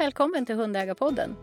välkommen 0.00 0.46
till 0.46 0.54
Hundägarpodden. 0.54 1.36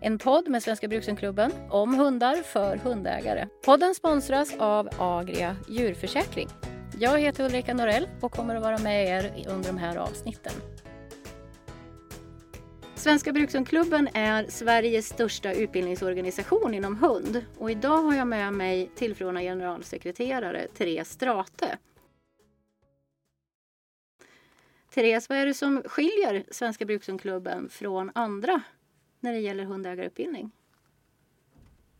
En 0.00 0.18
podd 0.18 0.48
med 0.48 0.62
Svenska 0.62 0.88
Bruksenklubben 0.88 1.52
om 1.70 1.94
hundar 1.94 2.36
för 2.36 2.76
hundägare. 2.76 3.48
Podden 3.64 3.94
sponsras 3.94 4.54
av 4.58 4.88
Agria 4.98 5.56
djurförsäkring. 5.68 6.48
Jag 6.98 7.20
heter 7.20 7.44
Ulrika 7.44 7.74
Norell 7.74 8.08
och 8.20 8.32
kommer 8.32 8.56
att 8.56 8.62
vara 8.62 8.78
med 8.78 9.06
er 9.08 9.46
under 9.48 9.68
de 9.68 9.78
här 9.78 9.96
avsnitten. 9.96 10.52
Svenska 12.94 13.32
Brukshundklubben 13.32 14.08
är 14.14 14.46
Sveriges 14.48 15.08
största 15.08 15.52
utbildningsorganisation 15.52 16.74
inom 16.74 16.96
hund 16.96 17.44
och 17.58 17.70
idag 17.70 17.98
har 18.02 18.14
jag 18.14 18.26
med 18.26 18.52
mig 18.52 18.90
tillförordnad 18.96 19.42
generalsekreterare 19.42 20.66
Therese 20.78 21.08
Strate. 21.08 21.78
Therese, 24.94 25.28
vad 25.28 25.38
är 25.38 25.46
det 25.46 25.54
som 25.54 25.82
skiljer 25.86 26.44
Svenska 26.50 26.84
Brukshundklubben 26.84 27.68
från 27.68 28.10
andra 28.14 28.62
när 29.20 29.32
det 29.32 29.38
gäller 29.38 29.64
hundägarutbildning? 29.64 30.50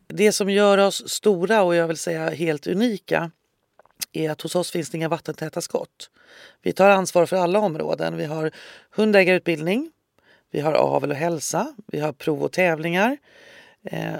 Det 0.07 0.31
som 0.31 0.49
gör 0.49 0.77
oss 0.77 1.09
stora 1.09 1.63
och 1.63 1.75
jag 1.75 1.87
vill 1.87 1.97
säga 1.97 2.29
helt 2.29 2.67
unika 2.67 3.31
är 4.11 4.31
att 4.31 4.41
hos 4.41 4.55
oss 4.55 4.71
finns 4.71 4.89
det 4.89 4.97
inga 4.97 5.09
vattentäta 5.09 5.61
skott. 5.61 6.09
Vi 6.61 6.73
tar 6.73 6.89
ansvar 6.89 7.25
för 7.25 7.35
alla 7.35 7.59
områden. 7.59 8.17
Vi 8.17 8.25
har 8.25 8.51
hundägarutbildning, 8.89 9.91
vi 10.51 10.59
har 10.59 10.73
avel 10.73 11.11
och 11.11 11.17
hälsa, 11.17 11.75
vi 11.87 11.99
har 11.99 12.13
prov 12.13 12.43
och 12.43 12.51
tävlingar. 12.51 13.17
Eh, 13.83 14.15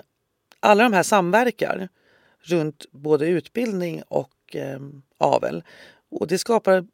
alla 0.59 0.84
de 0.84 0.94
här 0.94 1.03
samverkar 1.03 1.90
runt 2.40 2.86
både 2.92 3.28
utbildning 3.28 4.03
och 4.08 4.55
eh, 4.55 4.80
avel. 5.17 5.64
Och 6.09 6.28
det 6.28 6.38
skapar 6.38 6.86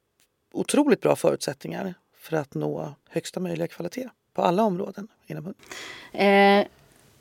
otroligt 0.51 1.01
bra 1.01 1.15
förutsättningar 1.15 1.93
för 2.17 2.37
att 2.37 2.53
nå 2.53 2.93
högsta 3.09 3.39
möjliga 3.39 3.67
kvalitet 3.67 4.09
på 4.33 4.41
alla 4.41 4.63
områden 4.63 5.07
inom. 5.27 5.53
Eh, 6.11 6.67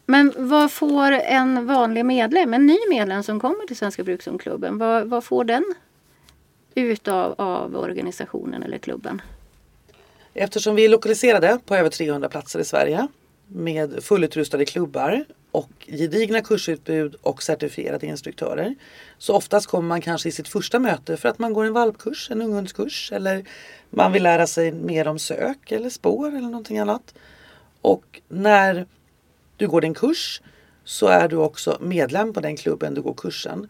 men 0.07 0.33
vad 0.37 0.73
får 0.73 1.13
en 1.13 1.67
vanlig 1.67 2.05
medlem, 2.05 2.55
en 2.55 2.67
ny 2.67 2.79
medlem 2.91 3.23
som 3.23 3.41
kommer 3.41 3.67
till 3.67 3.77
Svenska 3.77 4.05
Brukshundklubben, 4.05 4.79
vad, 4.79 5.07
vad 5.09 5.25
får 5.25 5.45
den 5.45 5.65
utav 6.75 7.35
av 7.39 7.77
organisationen 7.77 8.63
eller 8.63 8.79
klubben? 8.79 9.23
Eftersom 10.35 10.75
vi 10.75 10.85
är 10.85 10.89
lokaliserade 10.89 11.59
på 11.65 11.77
över 11.77 11.91
300 11.91 12.29
platser 12.29 12.59
i 12.59 12.65
Sverige 12.65 13.09
med 13.47 14.05
fullutrustade 14.05 14.65
klubbar 14.65 15.25
och 15.53 15.71
gedigna 15.87 16.41
kursutbud 16.41 17.15
och 17.23 17.43
certifierade 17.43 18.07
instruktörer. 18.07 18.75
Så 19.19 19.35
oftast 19.35 19.67
kommer 19.67 19.89
man 19.89 20.01
kanske 20.01 20.29
i 20.29 20.33
sitt 20.33 20.49
första 20.49 20.79
möte 20.79 21.17
för 21.17 21.29
att 21.29 21.39
man 21.39 21.53
går 21.53 21.65
en 21.65 21.73
valpkurs, 21.73 22.31
en 22.31 22.43
unghundskurs 22.43 23.13
eller 23.13 23.45
man 23.91 24.13
vill 24.13 24.23
lära 24.23 24.47
sig 24.47 24.73
mer 24.73 25.09
om 25.09 25.19
sök 25.19 25.73
eller 25.73 25.91
spår 25.91 26.29
eller 26.29 26.41
någonting 26.41 26.79
annat. 26.79 27.15
Och 27.81 28.21
när 28.29 28.87
du 29.57 29.69
går 29.69 29.81
din 29.81 29.95
kurs 29.95 30.43
så 30.85 31.07
är 31.07 31.29
du 31.29 31.37
också 31.37 31.79
medlem 31.81 32.33
på 32.33 32.41
den 32.41 32.57
klubben 32.57 32.95
du 32.95 33.03
går 33.03 33.15
kursen. 33.15 33.69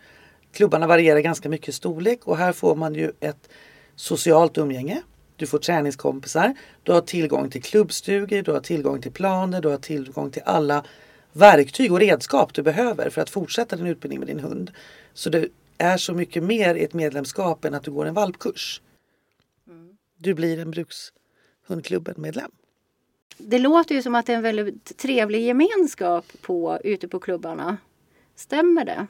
Klubbarna 0.52 0.86
varierar 0.86 1.20
ganska 1.20 1.48
mycket 1.48 1.68
i 1.68 1.72
storlek 1.72 2.26
och 2.26 2.36
här 2.36 2.52
får 2.52 2.74
man 2.74 2.94
ju 2.94 3.12
ett 3.20 3.48
socialt 3.96 4.58
umgänge 4.58 5.02
du 5.38 5.46
får 5.46 5.58
träningskompisar, 5.58 6.54
du 6.82 6.92
har 6.92 7.00
tillgång 7.00 7.50
till 7.50 7.62
klubbstugor, 7.62 8.42
du 8.42 8.52
har 8.52 8.60
tillgång 8.60 9.02
till 9.02 9.12
planer, 9.12 9.60
du 9.60 9.68
har 9.68 9.76
tillgång 9.76 10.30
till 10.30 10.42
alla 10.44 10.84
verktyg 11.32 11.92
och 11.92 12.00
redskap 12.00 12.54
du 12.54 12.62
behöver 12.62 13.10
för 13.10 13.20
att 13.20 13.30
fortsätta 13.30 13.76
din 13.76 13.86
utbildning 13.86 14.18
med 14.18 14.28
din 14.28 14.40
hund. 14.40 14.70
Så 15.14 15.30
det 15.30 15.48
är 15.78 15.96
så 15.96 16.14
mycket 16.14 16.42
mer 16.42 16.74
i 16.74 16.84
ett 16.84 16.94
medlemskap 16.94 17.64
än 17.64 17.74
att 17.74 17.82
du 17.82 17.90
går 17.90 18.06
en 18.06 18.14
valpkurs. 18.14 18.80
Mm. 19.66 19.96
Du 20.16 20.34
blir 20.34 20.58
en 20.58 20.70
Brukshundklubben-medlem. 20.70 22.50
Det 23.38 23.58
låter 23.58 23.94
ju 23.94 24.02
som 24.02 24.14
att 24.14 24.26
det 24.26 24.32
är 24.32 24.36
en 24.36 24.42
väldigt 24.42 24.96
trevlig 24.96 25.42
gemenskap 25.42 26.24
på, 26.40 26.78
ute 26.84 27.08
på 27.08 27.20
klubbarna. 27.20 27.76
Stämmer 28.34 28.84
det? 28.84 29.06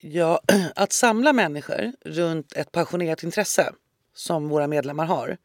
Ja, 0.00 0.40
att 0.74 0.92
samla 0.92 1.32
människor 1.32 1.92
runt 2.04 2.52
ett 2.52 2.72
passionerat 2.72 3.22
intresse 3.22 3.72
som 4.14 4.48
våra 4.48 4.66
medlemmar 4.66 5.06
har 5.06 5.36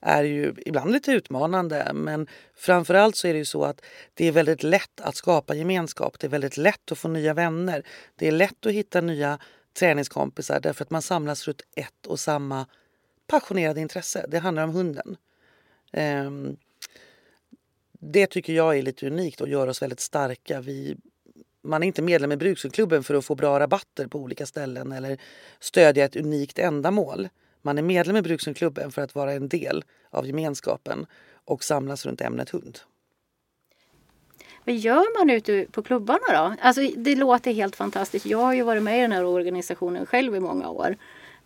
är 0.00 0.24
ju 0.24 0.54
ibland 0.66 0.92
lite 0.92 1.12
utmanande 1.12 1.90
men 1.94 2.26
framförallt 2.54 3.16
så 3.16 3.28
är 3.28 3.32
det 3.32 3.38
ju 3.38 3.44
så 3.44 3.64
att 3.64 3.80
det 4.14 4.26
är 4.26 4.32
väldigt 4.32 4.62
lätt 4.62 5.00
att 5.00 5.16
skapa 5.16 5.54
gemenskap. 5.54 6.18
Det 6.18 6.26
är 6.26 6.30
väldigt 6.30 6.56
lätt 6.56 6.92
att 6.92 6.98
få 6.98 7.08
nya 7.08 7.34
vänner. 7.34 7.82
Det 8.16 8.28
är 8.28 8.32
lätt 8.32 8.66
att 8.66 8.72
hitta 8.72 9.00
nya 9.00 9.38
träningskompisar 9.78 10.60
därför 10.60 10.84
att 10.84 10.90
man 10.90 11.02
samlas 11.02 11.48
runt 11.48 11.62
ett 11.76 12.06
och 12.06 12.20
samma 12.20 12.66
passionerade 13.26 13.80
intresse. 13.80 14.26
Det 14.28 14.38
handlar 14.38 14.64
om 14.64 14.70
hunden. 14.70 15.16
Um, 15.92 16.56
det 18.00 18.26
tycker 18.26 18.52
jag 18.52 18.78
är 18.78 18.82
lite 18.82 19.06
unikt 19.06 19.40
och 19.40 19.48
gör 19.48 19.66
oss 19.66 19.82
väldigt 19.82 20.00
starka. 20.00 20.60
Vi, 20.60 20.96
man 21.62 21.82
är 21.82 21.86
inte 21.86 22.02
medlem 22.02 22.32
i 22.32 22.36
Brukshundklubben 22.36 23.04
för 23.04 23.14
att 23.14 23.24
få 23.24 23.34
bra 23.34 23.60
rabatter 23.60 24.06
på 24.06 24.18
olika 24.18 24.46
ställen 24.46 24.92
eller 24.92 25.18
stödja 25.60 26.04
ett 26.04 26.16
unikt 26.16 26.58
ändamål. 26.58 27.28
Man 27.62 27.78
är 27.78 27.82
medlem 27.82 28.16
i 28.16 28.22
Brukshundklubben 28.22 28.90
för 28.90 29.02
att 29.02 29.14
vara 29.14 29.32
en 29.32 29.48
del 29.48 29.84
av 30.10 30.26
gemenskapen 30.26 31.06
och 31.44 31.64
samlas 31.64 32.06
runt 32.06 32.20
ämnet 32.20 32.50
hund. 32.50 32.78
Vad 34.64 34.76
gör 34.76 35.18
man 35.18 35.30
ute 35.30 35.66
på 35.72 35.82
klubbarna 35.82 36.18
då? 36.32 36.54
Alltså, 36.60 36.80
det 36.96 37.14
låter 37.14 37.52
helt 37.52 37.76
fantastiskt. 37.76 38.26
Jag 38.26 38.38
har 38.38 38.54
ju 38.54 38.62
varit 38.62 38.82
med 38.82 38.98
i 38.98 39.02
den 39.02 39.12
här 39.12 39.24
organisationen 39.24 40.06
själv 40.06 40.36
i 40.36 40.40
många 40.40 40.68
år 40.68 40.96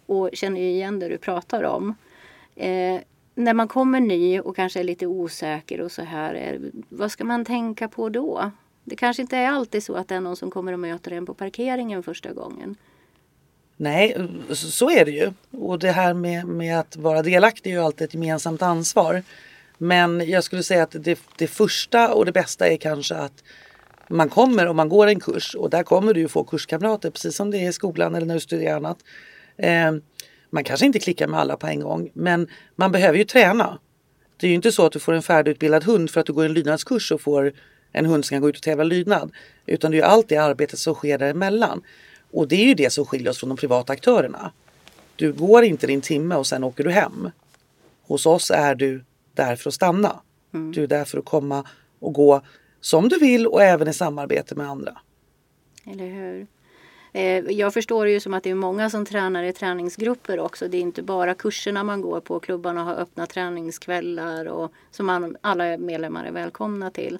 och 0.06 0.30
känner 0.32 0.60
ju 0.60 0.70
igen 0.70 0.98
det 0.98 1.08
du 1.08 1.18
pratar 1.18 1.62
om. 1.62 1.94
Eh, 2.56 3.00
när 3.34 3.54
man 3.54 3.68
kommer 3.68 4.00
ny 4.00 4.40
och 4.40 4.56
kanske 4.56 4.80
är 4.80 4.84
lite 4.84 5.06
osäker 5.06 5.80
och 5.80 5.92
så 5.92 6.02
här, 6.02 6.34
eh, 6.34 6.60
vad 6.88 7.12
ska 7.12 7.24
man 7.24 7.44
tänka 7.44 7.88
på 7.88 8.08
då? 8.08 8.50
Det 8.84 8.96
kanske 8.96 9.22
inte 9.22 9.36
är 9.36 9.48
alltid 9.48 9.82
så 9.82 9.94
att 9.94 10.08
det 10.08 10.14
är 10.14 10.20
någon 10.20 10.36
som 10.36 10.50
kommer 10.50 10.72
och 10.72 10.78
möter 10.78 11.10
en 11.10 11.26
på 11.26 11.34
parkeringen 11.34 12.02
första 12.02 12.32
gången. 12.32 12.76
Nej, 13.76 14.16
så 14.50 14.90
är 14.90 15.04
det 15.04 15.10
ju. 15.10 15.32
Och 15.50 15.78
det 15.78 15.90
här 15.90 16.14
med, 16.14 16.46
med 16.46 16.80
att 16.80 16.96
vara 16.96 17.22
delaktig 17.22 17.70
är 17.70 17.74
ju 17.74 17.82
alltid 17.82 18.04
ett 18.04 18.14
gemensamt 18.14 18.62
ansvar. 18.62 19.22
Men 19.78 20.30
jag 20.30 20.44
skulle 20.44 20.62
säga 20.62 20.82
att 20.82 20.96
det, 20.98 21.18
det 21.38 21.46
första 21.46 22.14
och 22.14 22.26
det 22.26 22.32
bästa 22.32 22.68
är 22.68 22.76
kanske 22.76 23.14
att 23.14 23.44
man 24.08 24.28
kommer 24.28 24.66
om 24.66 24.76
man 24.76 24.88
går 24.88 25.06
en 25.06 25.20
kurs 25.20 25.54
och 25.54 25.70
där 25.70 25.82
kommer 25.82 26.14
du 26.14 26.20
ju 26.20 26.28
få 26.28 26.44
kurskamrater 26.44 27.10
precis 27.10 27.36
som 27.36 27.50
det 27.50 27.58
är 27.58 27.68
i 27.68 27.72
skolan 27.72 28.14
eller 28.14 28.26
när 28.26 28.34
du 28.34 28.40
studerar 28.40 28.76
annat. 28.76 28.98
Eh, 29.56 29.92
man 30.50 30.64
kanske 30.64 30.86
inte 30.86 30.98
klickar 30.98 31.26
med 31.26 31.40
alla 31.40 31.56
på 31.56 31.66
en 31.66 31.80
gång 31.80 32.10
men 32.12 32.48
man 32.76 32.92
behöver 32.92 33.18
ju 33.18 33.24
träna. 33.24 33.78
Det 34.36 34.46
är 34.46 34.48
ju 34.48 34.54
inte 34.54 34.72
så 34.72 34.86
att 34.86 34.92
du 34.92 34.98
får 34.98 35.12
en 35.12 35.22
färdigutbildad 35.22 35.84
hund 35.84 36.10
för 36.10 36.20
att 36.20 36.26
du 36.26 36.32
går 36.32 36.44
en 36.44 36.52
lydnadskurs 36.52 37.12
och 37.12 37.20
får 37.20 37.52
en 37.92 38.06
hund 38.06 38.24
som 38.24 38.34
kan 38.34 38.42
gå 38.42 38.48
ut 38.48 38.56
och 38.56 38.62
tävla 38.62 38.84
lydnad. 38.84 39.32
Utan 39.66 39.90
det 39.90 39.94
är 39.94 39.98
ju 39.98 40.04
allt 40.04 40.28
det 40.28 40.36
arbetet 40.36 40.78
som 40.78 40.94
sker 40.94 41.18
däremellan. 41.18 41.82
Och 42.32 42.48
det 42.48 42.56
är 42.56 42.66
ju 42.66 42.74
det 42.74 42.90
som 42.90 43.06
skiljer 43.06 43.30
oss 43.30 43.38
från 43.38 43.48
de 43.48 43.56
privata 43.56 43.92
aktörerna. 43.92 44.52
Du 45.16 45.32
går 45.32 45.64
inte 45.64 45.86
din 45.86 46.00
timme 46.00 46.34
och 46.34 46.46
sen 46.46 46.64
åker 46.64 46.84
du 46.84 46.90
hem. 46.90 47.30
Hos 48.02 48.26
oss 48.26 48.50
är 48.50 48.74
du 48.74 49.04
där 49.34 49.56
för 49.56 49.70
att 49.70 49.74
stanna. 49.74 50.20
Mm. 50.54 50.72
Du 50.72 50.82
är 50.82 50.86
där 50.86 51.04
för 51.04 51.18
att 51.18 51.24
komma 51.24 51.66
och 51.98 52.12
gå 52.12 52.42
som 52.80 53.08
du 53.08 53.18
vill 53.18 53.46
och 53.46 53.62
även 53.62 53.88
i 53.88 53.92
samarbete 53.92 54.54
med 54.54 54.68
andra. 54.68 54.98
Eller 55.86 56.06
hur? 56.06 56.46
Eh, 57.12 57.56
jag 57.58 57.74
förstår 57.74 58.08
ju 58.08 58.20
som 58.20 58.34
att 58.34 58.42
det 58.42 58.50
är 58.50 58.54
många 58.54 58.90
som 58.90 59.06
tränar 59.06 59.42
i 59.42 59.52
träningsgrupper 59.52 60.38
också. 60.38 60.68
Det 60.68 60.76
är 60.76 60.80
inte 60.80 61.02
bara 61.02 61.34
kurserna 61.34 61.84
man 61.84 62.00
går 62.00 62.20
på. 62.20 62.40
Klubbarna 62.40 62.84
har 62.84 62.94
öppna 62.94 63.26
träningskvällar 63.26 64.46
och 64.46 64.72
som 64.90 65.36
alla 65.40 65.78
medlemmar 65.78 66.24
är 66.24 66.32
välkomna 66.32 66.90
till. 66.90 67.18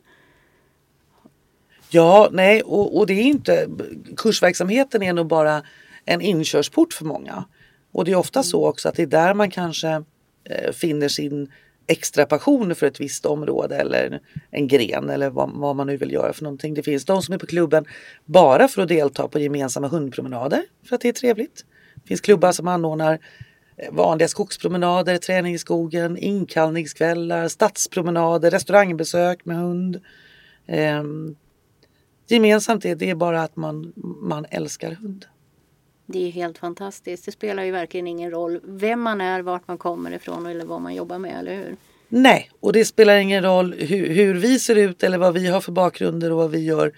Ja, 1.95 2.29
nej, 2.33 2.63
och, 2.63 2.99
och 2.99 3.07
det 3.07 3.13
är 3.13 3.23
inte... 3.23 3.69
Kursverksamheten 4.17 5.03
är 5.03 5.13
nog 5.13 5.27
bara 5.27 5.63
en 6.05 6.21
inkörsport 6.21 6.93
för 6.93 7.05
många. 7.05 7.45
Och 7.93 8.05
det 8.05 8.13
är 8.13 8.17
ofta 8.17 8.43
så 8.43 8.67
också 8.69 8.89
att 8.89 8.95
det 8.95 9.03
är 9.03 9.07
där 9.07 9.35
man 9.35 9.51
kanske 9.51 10.05
eh, 10.45 10.73
finner 10.73 11.09
sin 11.09 11.53
extra 11.87 12.27
passion 12.27 12.75
för 12.75 12.87
ett 12.87 13.01
visst 13.01 13.27
område 13.27 13.77
eller 13.77 14.21
en 14.51 14.69
gren 14.69 15.11
eller 15.11 15.31
vad, 15.31 15.51
vad, 15.55 15.77
man 15.77 15.87
nu 15.87 15.97
vill 15.97 16.13
göra 16.13 16.33
för 16.33 16.43
någonting. 16.43 16.75
Det 16.75 16.83
finns 16.83 17.05
de 17.05 17.23
som 17.23 17.35
är 17.35 17.39
på 17.39 17.47
klubben 17.47 17.85
bara 18.25 18.69
för 18.69 18.83
att 18.83 18.89
delta 18.89 19.29
på 19.29 19.39
gemensamma 19.39 19.89
hundpromenader 19.89 20.63
för 20.89 20.95
att 20.95 21.03
det 21.03 21.09
är 21.09 21.13
trevligt. 21.13 21.65
Det 21.95 22.09
finns 22.09 22.21
klubbar 22.21 22.53
som 22.53 22.69
anordnar 22.69 23.19
eh, 23.77 23.93
vanliga 23.93 24.29
skogspromenader, 24.29 25.17
träning 25.17 25.55
i 25.55 25.59
skogen, 25.59 26.17
inkallningskvällar, 26.17 27.49
stadspromenader, 27.49 28.51
restaurangbesök 28.51 29.45
med 29.45 29.57
hund. 29.57 30.01
Um, 30.67 31.37
gemensamt 32.33 32.85
är 32.85 32.95
det 32.95 33.15
bara 33.15 33.43
att 33.43 33.57
man, 33.57 33.93
man 34.23 34.47
älskar 34.51 34.93
hund. 34.93 35.27
Det 36.07 36.27
är 36.27 36.31
helt 36.31 36.59
fantastiskt. 36.59 37.25
Det 37.25 37.33
spelar 37.33 37.63
ju 37.63 37.71
verkligen 37.71 38.07
ingen 38.07 38.31
roll 38.31 38.61
vem 38.65 39.01
man 39.01 39.21
är, 39.21 39.43
vart 39.43 39.69
man 39.69 39.79
kommer 39.79 40.11
ifrån 40.11 40.47
eller 40.47 40.65
vad 40.65 40.81
man 40.81 40.95
jobbar 40.95 41.19
med, 41.19 41.39
eller 41.39 41.57
hur? 41.57 41.77
Nej, 42.09 42.51
och 42.61 42.73
det 42.73 42.85
spelar 42.85 43.17
ingen 43.17 43.43
roll 43.43 43.75
hur, 43.79 44.09
hur 44.09 44.35
vi 44.35 44.59
ser 44.59 44.77
ut 44.77 45.03
eller 45.03 45.19
vad 45.19 45.35
vi 45.35 45.47
har 45.47 45.61
för 45.61 45.73
bakgrunder 45.73 46.31
och 46.31 46.37
vad 46.37 46.51
vi 46.51 46.59
gör 46.59 46.93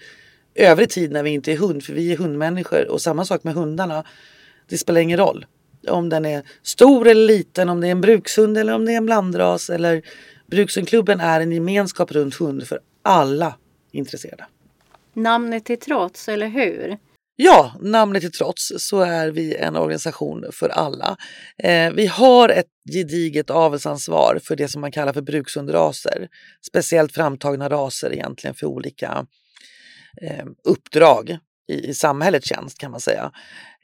övrig 0.55 0.89
tid 0.89 1.11
när 1.11 1.23
vi 1.23 1.29
inte 1.29 1.51
är 1.51 1.57
hund, 1.57 1.83
för 1.83 1.93
vi 1.93 2.11
är 2.11 2.17
hundmänniskor. 2.17 2.91
Och 2.91 3.01
samma 3.01 3.25
sak 3.25 3.43
med 3.43 3.53
hundarna. 3.53 4.03
Det 4.67 4.77
spelar 4.77 5.01
ingen 5.01 5.17
roll 5.17 5.45
om 5.87 6.09
den 6.09 6.25
är 6.25 6.43
stor 6.63 7.07
eller 7.07 7.27
liten, 7.27 7.69
om 7.69 7.81
det 7.81 7.87
är 7.87 7.91
en 7.91 8.01
brukshund 8.01 8.57
eller 8.57 8.73
om 8.73 8.85
det 8.85 8.93
är 8.93 8.97
en 8.97 9.05
blandras 9.05 9.69
eller 9.69 10.01
Brukshundklubben 10.47 11.19
är 11.19 11.41
en 11.41 11.51
gemenskap 11.51 12.11
runt 12.11 12.35
hund 12.35 12.67
för 12.67 12.79
alla 13.01 13.55
intresserade. 13.91 14.45
Namnet 15.15 15.65
till 15.65 15.79
trots, 15.79 16.29
eller 16.29 16.47
hur? 16.47 16.97
Ja, 17.35 17.73
namnet 17.81 18.21
till 18.21 18.31
trots 18.31 18.71
så 18.77 19.01
är 19.01 19.31
vi 19.31 19.55
en 19.55 19.75
organisation 19.75 20.45
för 20.51 20.69
alla. 20.69 21.17
Eh, 21.57 21.91
vi 21.91 22.07
har 22.07 22.49
ett 22.49 22.69
gediget 22.93 23.49
avelsansvar 23.49 24.39
för 24.43 24.55
det 24.55 24.67
som 24.67 24.81
man 24.81 24.91
kallar 24.91 25.13
för 25.13 25.21
brukshundraser. 25.21 26.27
Speciellt 26.67 27.13
framtagna 27.13 27.69
raser 27.69 28.13
egentligen 28.13 28.55
för 28.55 28.67
olika 28.67 29.25
eh, 30.21 30.45
uppdrag 30.63 31.37
i, 31.67 31.89
i 31.89 31.93
samhällets 31.93 32.47
tjänst 32.47 32.77
kan 32.77 32.91
man 32.91 32.99
säga. 32.99 33.31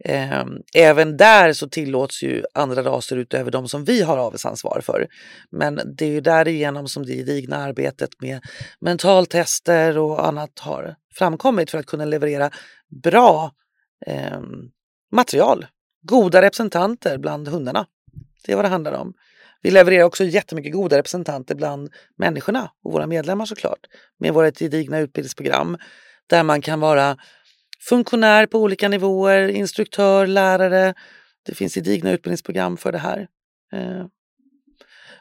Eh, 0.06 0.46
även 0.76 1.18
där 1.18 1.54
så 1.54 1.70
tillåts 1.70 2.24
ju 2.24 2.44
andra 2.54 2.84
raser 2.84 3.18
utöver 3.18 3.52
de 3.52 3.68
som 3.68 3.86
vi 3.86 4.02
har 4.02 4.18
avelsansvar 4.18 4.82
för. 4.84 5.08
Men 5.50 5.82
det 5.98 6.06
är 6.06 6.10
ju 6.10 6.22
därigenom 6.22 6.88
som 6.88 7.06
det 7.06 7.14
gedigna 7.14 7.58
arbetet 7.58 8.10
med 8.22 8.40
mentaltester 8.80 9.98
och 9.98 10.28
annat 10.28 10.60
har 10.60 10.96
framkommit 11.14 11.72
för 11.72 11.78
att 11.78 11.86
kunna 11.86 12.06
leverera 12.06 12.52
bra 13.04 13.52
eh, 14.08 14.42
material. 15.12 15.66
Goda 16.02 16.42
representanter 16.42 17.18
bland 17.18 17.48
hundarna. 17.48 17.86
Det 18.46 18.52
är 18.52 18.56
vad 18.56 18.66
det 18.66 18.70
handlar 18.70 18.94
om. 18.94 19.14
Vi 19.62 19.72
levererar 19.72 20.04
också 20.04 20.24
jättemycket 20.24 20.74
goda 20.74 20.98
representanter 20.98 21.56
bland 21.56 21.90
människorna 22.18 22.72
och 22.84 22.92
våra 22.92 23.08
medlemmar 23.08 23.46
såklart. 23.46 23.80
Med 24.20 24.34
vårt 24.34 24.60
gedigna 24.60 25.00
utbildningsprogram 25.00 25.78
där 26.28 26.44
man 26.44 26.62
kan 26.62 26.80
vara 26.80 27.18
funktionär 27.82 28.46
på 28.46 28.60
olika 28.60 28.90
nivåer, 28.90 29.48
instruktör, 29.48 30.28
lärare. 30.28 30.94
Det 31.44 31.56
finns 31.56 31.76
gedigna 31.76 32.12
utbildningsprogram 32.12 32.78
för 32.78 32.92
det 32.92 32.98
här. 32.98 33.28
Eh, 33.74 34.06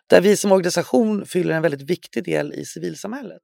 där 0.06 0.20
vi 0.20 0.36
som 0.36 0.52
organisation 0.52 1.26
fyller 1.26 1.54
en 1.54 1.62
väldigt 1.62 1.90
viktig 1.90 2.24
del 2.24 2.52
i 2.54 2.64
civilsamhället. 2.64 3.42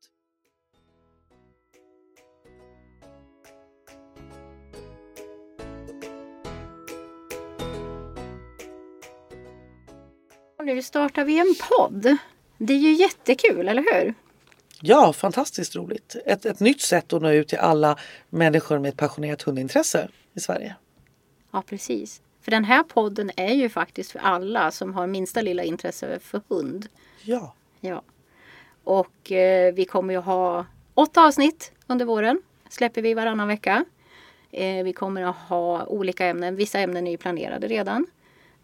Nu 10.64 10.82
startar 10.82 11.24
vi 11.24 11.38
en 11.38 11.54
podd. 11.70 12.16
Det 12.58 12.72
är 12.72 12.78
ju 12.78 12.92
jättekul, 12.92 13.68
eller 13.68 13.82
hur? 13.82 14.14
Ja, 14.88 15.12
fantastiskt 15.12 15.76
roligt. 15.76 16.16
Ett, 16.26 16.46
ett 16.46 16.60
nytt 16.60 16.80
sätt 16.80 17.12
att 17.12 17.22
nå 17.22 17.30
ut 17.30 17.48
till 17.48 17.58
alla 17.58 17.98
människor 18.28 18.78
med 18.78 18.88
ett 18.88 18.96
passionerat 18.96 19.42
hundintresse 19.42 20.08
i 20.34 20.40
Sverige. 20.40 20.76
Ja, 21.52 21.62
precis. 21.66 22.22
För 22.40 22.50
den 22.50 22.64
här 22.64 22.82
podden 22.82 23.30
är 23.36 23.54
ju 23.54 23.68
faktiskt 23.68 24.10
för 24.10 24.18
alla 24.18 24.70
som 24.70 24.94
har 24.94 25.06
minsta 25.06 25.42
lilla 25.42 25.62
intresse 25.62 26.18
för 26.18 26.40
hund. 26.48 26.86
Ja. 27.22 27.54
Ja. 27.80 28.02
Och 28.84 29.32
eh, 29.32 29.74
vi 29.74 29.84
kommer 29.84 30.14
ju 30.14 30.20
ha 30.20 30.66
åtta 30.94 31.26
avsnitt 31.26 31.72
under 31.86 32.04
våren. 32.04 32.42
Släpper 32.68 33.02
vi 33.02 33.14
varannan 33.14 33.48
vecka. 33.48 33.84
Eh, 34.50 34.84
vi 34.84 34.92
kommer 34.92 35.22
att 35.22 35.36
ha 35.36 35.86
olika 35.86 36.26
ämnen. 36.26 36.56
Vissa 36.56 36.78
ämnen 36.78 37.06
är 37.06 37.10
ju 37.10 37.16
planerade 37.16 37.68
redan. 37.68 38.06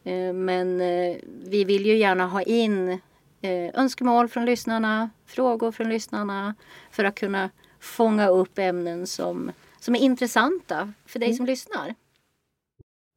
Eh, 0.04 0.32
men 0.32 0.80
eh, 0.80 1.16
vi 1.44 1.64
vill 1.64 1.86
ju 1.86 1.96
gärna 1.96 2.26
ha 2.26 2.42
in 2.42 3.00
eh, 3.42 3.80
önskemål 3.80 4.28
från 4.28 4.44
lyssnarna, 4.44 5.10
frågor 5.26 5.72
från 5.72 5.88
lyssnarna 5.88 6.54
för 6.90 7.04
att 7.04 7.14
kunna 7.14 7.50
fånga 7.80 8.28
upp 8.28 8.58
ämnen 8.58 9.06
som, 9.06 9.52
som 9.80 9.94
är 9.94 9.98
intressanta 9.98 10.92
för 11.06 11.18
dig 11.18 11.28
mm. 11.28 11.36
som 11.36 11.46
lyssnar. 11.46 11.94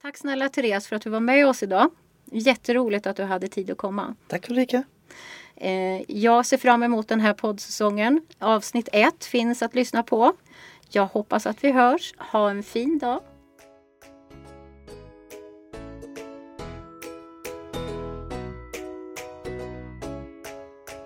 Tack 0.02 0.18
snälla 0.18 0.50
Therese 0.50 0.88
för 0.88 0.96
att 0.96 1.02
du 1.02 1.10
var 1.10 1.20
med 1.20 1.48
oss 1.48 1.64
idag. 1.64 1.90
Jätteroligt 2.32 3.08
att 3.08 3.18
du 3.18 3.24
hade 3.24 3.48
tid 3.48 3.72
att 3.72 3.78
komma. 3.78 4.16
Tack 4.28 4.50
Ulrika. 4.50 4.84
Jag 6.08 6.46
ser 6.46 6.58
fram 6.58 6.84
emot 6.84 7.08
den 7.08 7.20
här 7.20 7.34
poddsäsongen. 7.34 8.22
Avsnitt 8.40 8.90
1 8.92 9.26
finns 9.26 9.62
att 9.62 9.76
lyssna 9.76 10.04
på. 10.04 10.34
Jag 10.90 11.06
hoppas 11.06 11.48
att 11.48 11.64
vi 11.64 11.72
hörs. 11.72 12.14
Ha 12.18 12.50
en 12.50 12.64
fin 12.64 13.00
dag. 13.00 13.22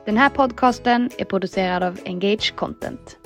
Den 0.10 0.18
här 0.18 0.30
podcasten 0.30 1.10
är 1.18 1.26
producerad 1.26 1.84
av 1.84 2.00
Engage 2.06 2.56
Content. 2.56 3.18